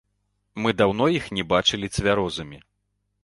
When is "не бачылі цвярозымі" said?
1.39-2.57